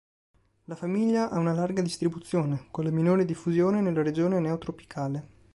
[0.63, 5.27] La famiglia ha una larga distribuzione, con la minore diffusione nella Regione neotropicale.